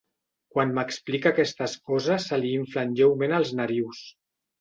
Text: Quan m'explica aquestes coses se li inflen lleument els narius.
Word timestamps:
Quan 0.53 0.69
m'explica 0.77 1.31
aquestes 1.35 1.75
coses 1.89 2.25
se 2.31 2.39
li 2.45 2.53
inflen 2.61 2.95
lleument 3.01 3.37
els 3.41 3.53
narius. 3.61 4.01